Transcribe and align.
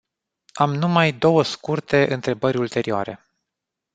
Am 0.53 0.73
numai 0.75 1.11
două 1.13 1.43
scurte 1.43 2.13
întrebări 2.13 2.57
ulterioare. 2.57 3.19